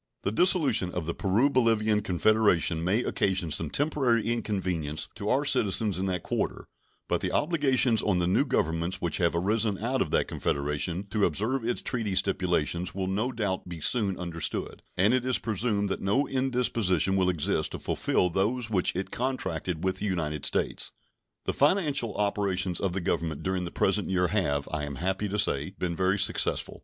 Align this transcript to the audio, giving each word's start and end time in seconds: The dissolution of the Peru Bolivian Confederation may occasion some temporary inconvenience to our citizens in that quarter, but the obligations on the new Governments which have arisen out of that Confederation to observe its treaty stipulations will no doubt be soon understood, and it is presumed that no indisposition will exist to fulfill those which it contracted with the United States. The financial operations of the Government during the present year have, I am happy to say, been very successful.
The 0.23 0.31
dissolution 0.31 0.89
of 0.93 1.05
the 1.05 1.13
Peru 1.13 1.47
Bolivian 1.47 2.01
Confederation 2.01 2.83
may 2.83 3.03
occasion 3.03 3.51
some 3.51 3.69
temporary 3.69 4.25
inconvenience 4.25 5.07
to 5.13 5.29
our 5.29 5.45
citizens 5.45 5.99
in 5.99 6.07
that 6.07 6.23
quarter, 6.23 6.65
but 7.07 7.21
the 7.21 7.31
obligations 7.31 8.01
on 8.01 8.17
the 8.17 8.25
new 8.25 8.43
Governments 8.43 8.99
which 8.99 9.17
have 9.19 9.35
arisen 9.35 9.77
out 9.77 10.01
of 10.01 10.09
that 10.09 10.27
Confederation 10.27 11.03
to 11.11 11.23
observe 11.25 11.63
its 11.63 11.83
treaty 11.83 12.15
stipulations 12.15 12.95
will 12.95 13.05
no 13.05 13.31
doubt 13.31 13.69
be 13.69 13.79
soon 13.79 14.17
understood, 14.17 14.81
and 14.97 15.13
it 15.13 15.23
is 15.23 15.37
presumed 15.37 15.87
that 15.89 16.01
no 16.01 16.27
indisposition 16.27 17.15
will 17.15 17.29
exist 17.29 17.73
to 17.73 17.77
fulfill 17.77 18.31
those 18.31 18.71
which 18.71 18.95
it 18.95 19.11
contracted 19.11 19.83
with 19.83 19.97
the 19.99 20.07
United 20.07 20.47
States. 20.47 20.91
The 21.45 21.53
financial 21.53 22.15
operations 22.15 22.79
of 22.79 22.93
the 22.93 23.01
Government 23.01 23.43
during 23.43 23.65
the 23.65 23.71
present 23.71 24.09
year 24.09 24.29
have, 24.29 24.67
I 24.71 24.83
am 24.85 24.95
happy 24.95 25.29
to 25.29 25.37
say, 25.37 25.75
been 25.77 25.95
very 25.95 26.17
successful. 26.17 26.79